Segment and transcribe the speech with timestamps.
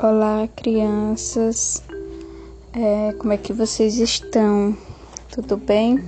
[0.00, 1.82] Olá, crianças.
[2.72, 4.78] É, como é que vocês estão?
[5.28, 5.98] Tudo bem?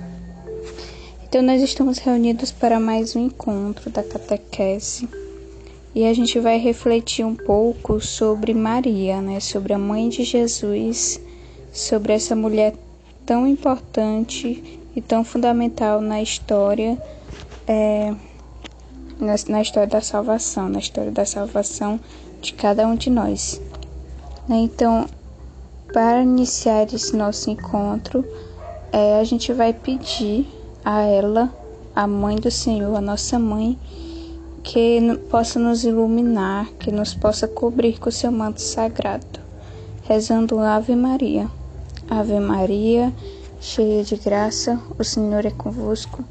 [1.25, 5.09] Então, nós estamos reunidos para mais um encontro da catequese
[5.93, 9.41] e a gente vai refletir um pouco sobre Maria, né?
[9.41, 11.19] Sobre a mãe de Jesus,
[11.73, 12.73] sobre essa mulher
[13.25, 16.97] tão importante e tão fundamental na história,
[17.67, 18.15] é,
[19.19, 21.99] na, na história da salvação, na história da salvação
[22.41, 23.59] de cada um de nós.
[24.47, 24.57] Né?
[24.57, 25.07] Então,
[25.93, 28.25] para iniciar esse nosso encontro,
[28.91, 30.47] é, a gente vai pedir
[30.83, 31.53] a ela,
[31.95, 33.77] a mãe do Senhor, a nossa mãe,
[34.63, 34.99] que
[35.29, 39.39] possa nos iluminar, que nos possa cobrir com seu manto sagrado,
[40.03, 41.49] rezando Ave Maria.
[42.09, 43.13] Ave Maria,
[43.59, 46.23] cheia de graça, o Senhor é convosco.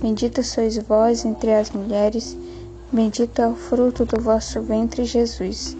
[0.00, 2.36] Bendita sois vós entre as mulheres,
[2.92, 5.76] bendito é o fruto do vosso ventre, Jesus.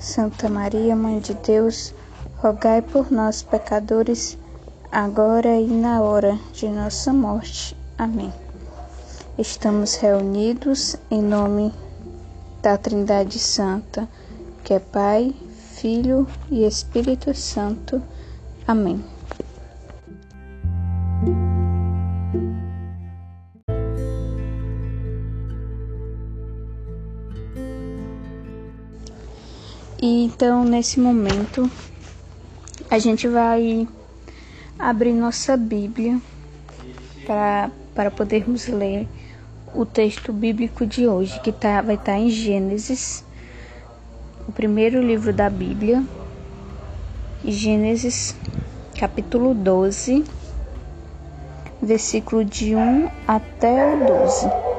[0.00, 1.94] Santa Maria, Mãe de Deus,
[2.38, 4.38] rogai por nós, pecadores,
[4.90, 7.76] agora e na hora de nossa morte.
[7.98, 8.32] Amém.
[9.36, 11.70] Estamos reunidos em nome
[12.62, 14.08] da Trindade Santa,
[14.64, 15.34] que é Pai,
[15.74, 18.02] Filho e Espírito Santo.
[18.66, 19.04] Amém.
[30.42, 31.70] Então, nesse momento,
[32.90, 33.86] a gente vai
[34.78, 36.18] abrir nossa Bíblia
[37.26, 39.06] para, para podermos ler
[39.74, 43.22] o texto bíblico de hoje, que tá, vai estar tá em Gênesis,
[44.48, 46.02] o primeiro livro da Bíblia,
[47.44, 48.34] Gênesis,
[48.98, 50.24] capítulo 12,
[51.82, 54.69] versículo de 1 até o 12.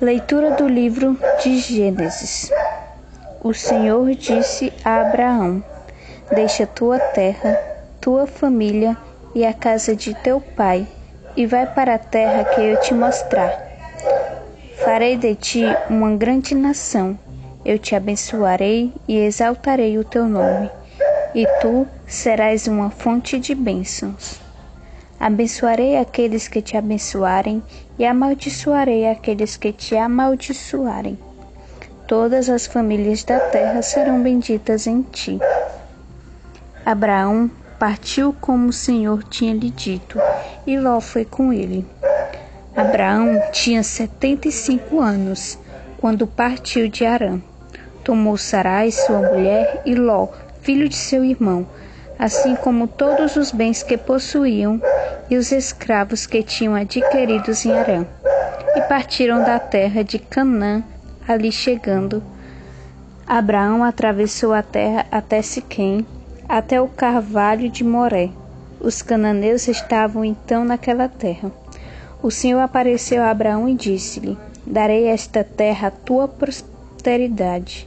[0.00, 2.52] Leitura do livro de Gênesis.
[3.42, 5.62] O Senhor disse a Abraão:
[6.32, 7.58] Deixa tua terra,
[8.00, 8.96] tua família
[9.34, 10.86] e a casa de teu pai,
[11.36, 13.60] e vai para a terra que eu te mostrar.
[14.84, 17.18] Farei de ti uma grande nação.
[17.64, 20.70] Eu te abençoarei e exaltarei o teu nome,
[21.34, 24.47] e tu serás uma fonte de bênçãos.
[25.20, 27.62] Abençoarei aqueles que te abençoarem
[27.98, 31.18] e amaldiçoarei aqueles que te amaldiçoarem.
[32.06, 35.38] Todas as famílias da terra serão benditas em ti.
[36.86, 40.18] Abraão partiu como o Senhor tinha lhe dito,
[40.66, 41.84] e Ló foi com ele.
[42.74, 45.58] Abraão tinha setenta e cinco anos
[46.00, 47.40] quando partiu de Arã.
[48.04, 50.28] Tomou Sarai, sua mulher, e Ló,
[50.62, 51.66] filho de seu irmão,
[52.18, 54.80] assim como todos os bens que possuíam,
[55.30, 58.06] e os escravos que tinham adquiridos em Arã,
[58.74, 60.82] e partiram da terra de Canaã,
[61.26, 62.22] ali chegando.
[63.26, 66.06] Abraão atravessou a terra até Siquém,
[66.48, 68.30] até o carvalho de Moré.
[68.80, 71.52] Os cananeus estavam então naquela terra.
[72.22, 77.86] O Senhor apareceu a Abraão e disse-lhe: Darei esta terra à tua prosperidade.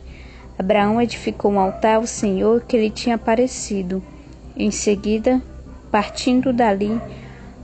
[0.59, 4.03] Abraão edificou um altar ao Senhor que lhe tinha aparecido.
[4.55, 5.41] Em seguida,
[5.89, 7.01] partindo dali,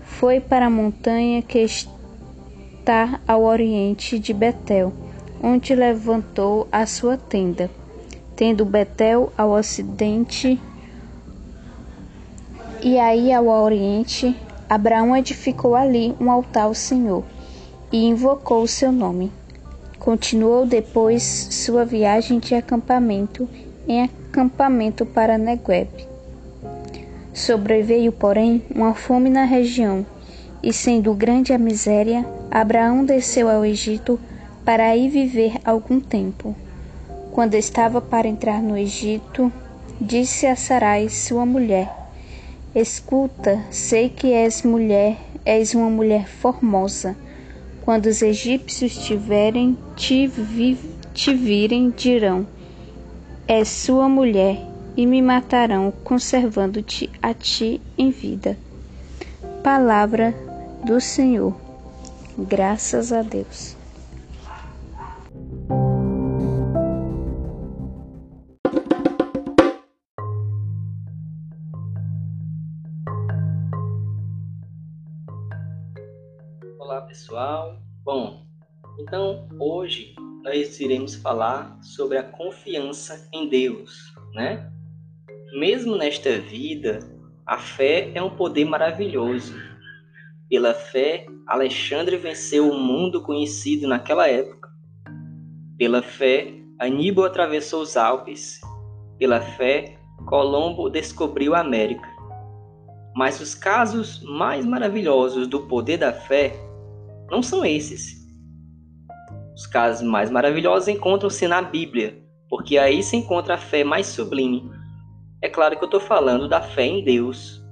[0.02, 4.94] foi para a montanha que está ao oriente de Betel,
[5.44, 7.70] onde levantou a sua tenda.
[8.36, 10.60] Tendo Betel ao ocidente
[12.82, 14.36] e aí ao oriente,
[14.70, 17.24] Abraão edificou ali um altar ao Senhor
[17.92, 19.32] e invocou o seu nome.
[20.00, 23.50] Continuou depois sua viagem de acampamento
[23.88, 26.07] em acampamento para Negueb.
[27.38, 30.04] Sobreveio, porém, uma fome na região,
[30.64, 34.20] e sendo grande a miséria, Abraão desceu ao Egito
[34.66, 36.56] para aí viver algum tempo.
[37.32, 39.54] Quando estava para entrar no Egito,
[40.02, 41.94] disse a Sarai, sua mulher:
[42.74, 47.16] Escuta, sei que és mulher, és uma mulher formosa.
[47.86, 50.76] Quando os egípcios tiverem te, vi,
[51.14, 52.48] te virem, dirão:
[53.48, 54.58] És sua mulher
[54.98, 58.58] e me matarão, conservando-te a ti em vida.
[59.64, 60.34] Palavra
[60.84, 61.56] do Senhor.
[62.36, 63.78] Graças a Deus.
[76.80, 77.78] Olá pessoal.
[78.04, 78.48] Bom,
[79.00, 84.72] então hoje nós iremos falar sobre a confiança em Deus, né?
[85.54, 87.00] Mesmo nesta vida,
[87.46, 89.56] a fé é um poder maravilhoso.
[90.50, 94.70] Pela fé, Alexandre venceu o mundo conhecido naquela época.
[95.78, 98.60] Pela fé, Aníbal atravessou os Alpes.
[99.18, 102.08] Pela fé, Colombo descobriu a América.
[103.16, 106.54] Mas os casos mais maravilhosos do poder da fé
[107.32, 108.18] não são esses.
[109.56, 114.77] Os casos mais maravilhosos encontram-se na Bíblia, porque aí se encontra a fé mais sublime.
[115.42, 117.64] É claro que eu estou falando da fé em Deus.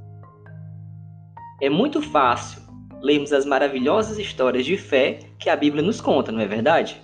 [1.59, 2.61] É muito fácil
[3.01, 7.01] lermos as maravilhosas histórias de fé que a Bíblia nos conta, não é verdade?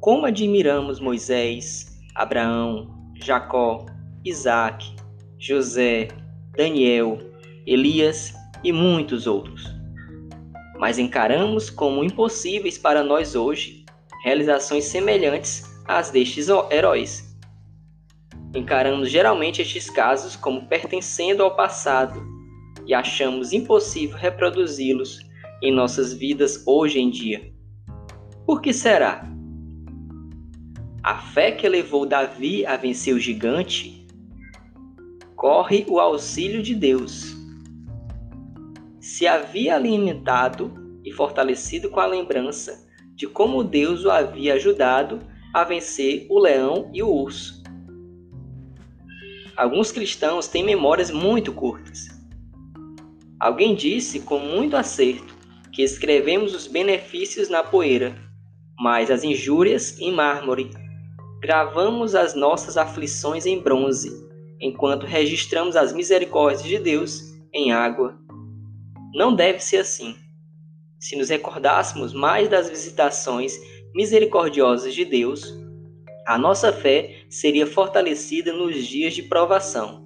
[0.00, 3.86] Como admiramos Moisés, Abraão, Jacó,
[4.24, 4.94] Isaac,
[5.38, 6.08] José,
[6.56, 7.18] Daniel,
[7.66, 9.72] Elias e muitos outros.
[10.78, 13.84] Mas encaramos como impossíveis para nós hoje
[14.24, 17.25] realizações semelhantes às destes heróis.
[18.56, 22.26] Encaramos geralmente estes casos como pertencendo ao passado
[22.86, 25.20] e achamos impossível reproduzi-los
[25.62, 27.52] em nossas vidas hoje em dia.
[28.46, 29.30] Por que será?
[31.02, 34.06] A fé que levou Davi a vencer o gigante
[35.36, 37.36] corre o auxílio de Deus.
[38.98, 40.72] Se havia alimentado
[41.04, 45.20] e fortalecido com a lembrança de como Deus o havia ajudado
[45.52, 47.55] a vencer o leão e o urso.
[49.56, 52.08] Alguns cristãos têm memórias muito curtas.
[53.40, 55.34] Alguém disse com muito acerto
[55.72, 58.14] que escrevemos os benefícios na poeira,
[58.78, 60.70] mas as injúrias em mármore
[61.40, 64.10] gravamos as nossas aflições em bronze,
[64.60, 67.22] enquanto registramos as misericórdias de Deus
[67.52, 68.14] em água.
[69.14, 70.14] Não deve ser assim.
[71.00, 73.58] Se nos recordássemos mais das visitações
[73.94, 75.54] misericordiosas de Deus,
[76.26, 80.04] a nossa fé seria fortalecida nos dias de provação.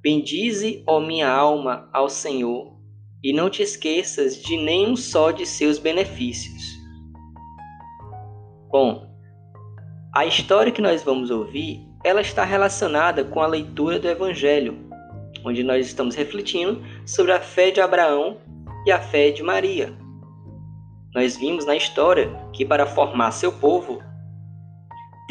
[0.00, 2.76] Bendize, ó minha alma, ao Senhor,
[3.22, 6.62] e não te esqueças de nenhum só de seus benefícios.
[8.70, 9.12] Bom,
[10.14, 14.78] a história que nós vamos ouvir, ela está relacionada com a leitura do Evangelho,
[15.44, 18.38] onde nós estamos refletindo sobre a fé de Abraão
[18.86, 19.92] e a fé de Maria.
[21.14, 24.02] Nós vimos na história que para formar seu povo,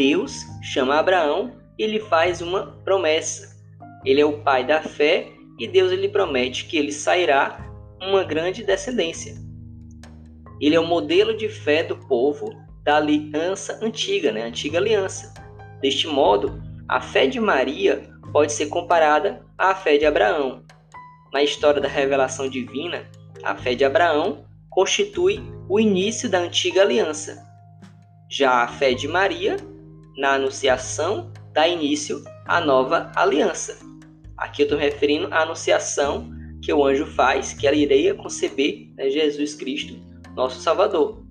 [0.02, 3.56] Deus chama Abraão e lhe faz uma promessa.
[4.04, 5.28] Ele é o pai da fé
[5.60, 7.64] e Deus lhe promete que ele sairá
[8.02, 9.36] uma grande descendência.
[10.60, 12.50] Ele é o modelo de fé do povo
[12.84, 14.42] da aliança antiga, né?
[14.42, 15.36] antiga aliança.
[15.84, 16.60] Deste modo,
[16.90, 20.64] a fé de Maria pode ser comparada à fé de Abraão.
[21.32, 23.06] Na história da revelação divina,
[23.44, 27.48] a fé de Abraão constitui o início da antiga aliança.
[28.28, 29.58] Já a fé de Maria,
[30.18, 33.78] na anunciação, dá início à nova aliança.
[34.38, 36.30] Aqui eu estou referindo à anunciação
[36.62, 39.96] que o anjo faz, que ela iria conceber né, Jesus Cristo,
[40.36, 41.24] nosso Salvador.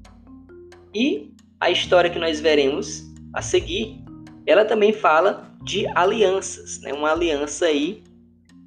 [0.95, 4.03] E a história que nós veremos a seguir,
[4.47, 6.93] ela também fala de alianças, né?
[6.93, 8.03] uma aliança aí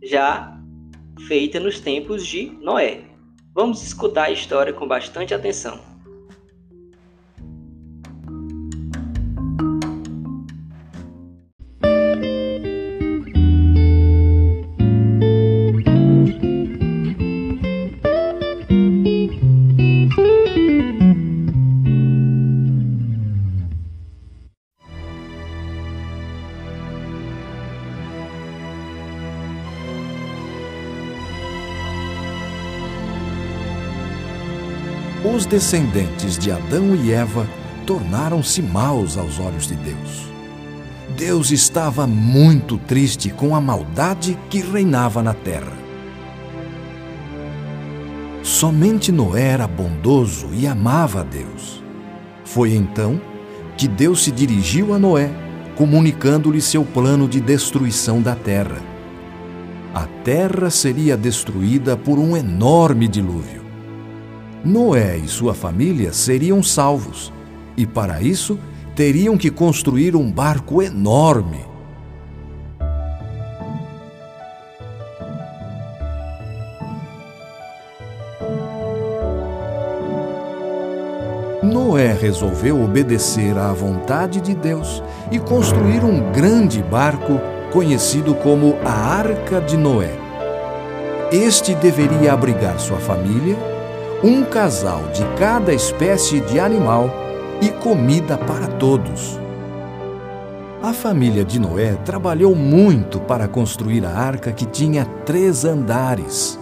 [0.01, 0.57] já
[1.27, 3.01] feita nos tempos de Noé.
[3.53, 5.92] Vamos escutar a história com bastante atenção.
[35.33, 37.47] Os descendentes de Adão e Eva
[37.87, 40.31] tornaram-se maus aos olhos de Deus.
[41.17, 45.73] Deus estava muito triste com a maldade que reinava na terra.
[48.43, 51.83] Somente Noé era bondoso e amava a Deus.
[52.45, 53.19] Foi então
[53.75, 55.31] que Deus se dirigiu a Noé,
[55.75, 58.81] comunicando-lhe seu plano de destruição da terra.
[59.95, 63.62] A terra seria destruída por um enorme dilúvio.
[64.63, 67.33] Noé e sua família seriam salvos,
[67.75, 68.57] e para isso
[68.95, 71.65] teriam que construir um barco enorme.
[81.61, 87.37] Noé resolveu obedecer à vontade de Deus e construir um grande barco
[87.73, 90.17] conhecido como a Arca de Noé.
[91.33, 93.72] Este deveria abrigar sua família
[94.23, 97.09] um casal de cada espécie de animal
[97.61, 99.37] e comida para todos.
[100.81, 106.57] A família de Noé trabalhou muito para construir a arca que tinha três andares.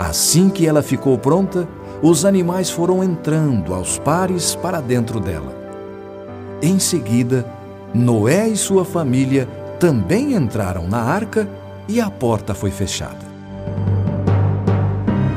[0.00, 1.68] Assim que ela ficou pronta,
[2.02, 5.54] os animais foram entrando aos pares para dentro dela.
[6.60, 7.46] Em seguida,
[7.94, 9.46] Noé e sua família
[9.78, 11.48] também entraram na arca
[11.86, 13.30] e a porta foi fechada.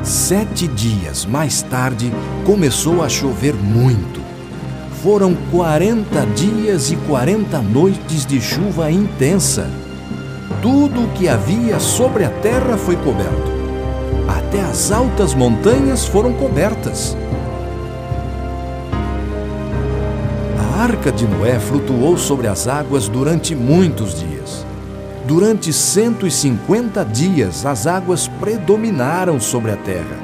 [0.04, 2.12] Sete dias mais tarde,
[2.44, 4.20] começou a chover muito.
[5.02, 9.66] Foram 40 dias e 40 noites de chuva intensa.
[10.60, 13.50] Tudo o que havia sobre a terra foi coberto.
[14.28, 17.16] Até as altas montanhas foram cobertas.
[20.58, 24.66] A arca de Noé flutuou sobre as águas durante muitos dias.
[25.26, 30.18] Durante 150 dias, as águas predominaram sobre a terra.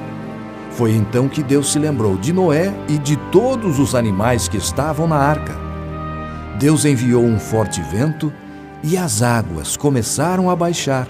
[0.73, 5.09] Foi então que Deus se lembrou de Noé e de todos os animais que estavam
[5.09, 5.54] na arca.
[6.59, 8.30] Deus enviou um forte vento
[8.83, 11.09] e as águas começaram a baixar,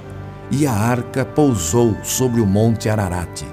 [0.53, 3.47] e a arca pousou sobre o monte Ararate.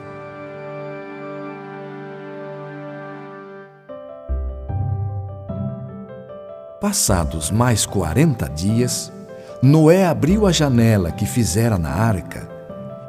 [6.79, 9.11] Passados mais quarenta dias,
[9.61, 12.47] Noé abriu a janela que fizera na arca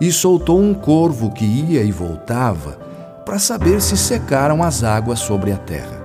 [0.00, 2.78] e soltou um corvo que ia e voltava
[3.26, 6.02] para saber se secaram as águas sobre a terra.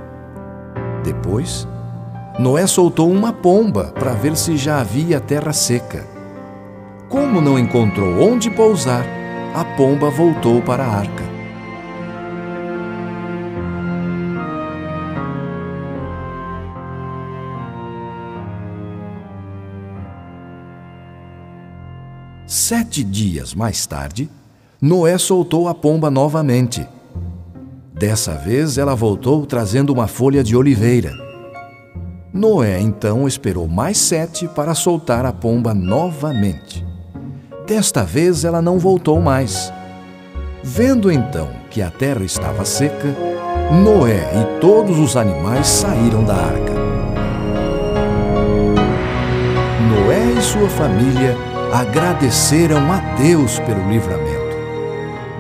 [1.01, 1.65] Depois,
[2.37, 6.05] Noé soltou uma pomba para ver se já havia terra seca.
[7.07, 9.05] Como não encontrou onde pousar,
[9.55, 11.32] a pomba voltou para a arca.
[22.65, 24.29] Sete dias mais tarde,
[24.81, 26.87] Noé soltou a pomba novamente
[27.93, 31.11] Dessa vez ela voltou trazendo uma folha de oliveira.
[32.33, 36.85] Noé então esperou mais sete para soltar a pomba novamente.
[37.67, 39.69] Desta vez ela não voltou mais.
[40.63, 43.13] Vendo então que a terra estava seca,
[43.83, 46.73] Noé e todos os animais saíram da arca.
[49.89, 54.43] Noé e sua família agradeceram a Deus pelo livramento.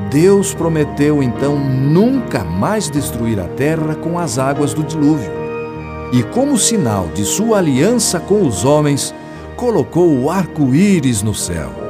[0.09, 5.31] Deus prometeu então nunca mais destruir a terra com as águas do dilúvio.
[6.11, 9.13] E como sinal de sua aliança com os homens,
[9.55, 11.82] colocou o arco-íris no céu.